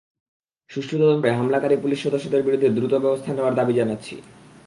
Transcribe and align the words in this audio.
সুষ্ঠু 0.69 0.95
তদন্ত 0.97 1.21
করে 1.23 1.37
হামলাকারী 1.39 1.75
পুলিশ 1.83 1.99
সদস্যদের 2.03 2.41
বিরুদ্ধে 2.43 2.69
দ্রুত 2.69 2.93
ব্যবস্থা 3.03 3.31
নেওয়ার 3.33 3.57
দাবি 3.59 3.73
জানাচ্ছি। 3.73 4.15